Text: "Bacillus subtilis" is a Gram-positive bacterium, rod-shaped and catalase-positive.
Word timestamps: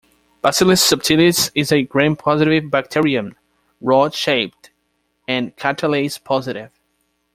"Bacillus 0.41 0.81
subtilis" 0.81 1.51
is 1.53 1.71
a 1.71 1.83
Gram-positive 1.83 2.71
bacterium, 2.71 3.35
rod-shaped 3.81 4.71
and 5.27 5.55
catalase-positive. 5.55 6.71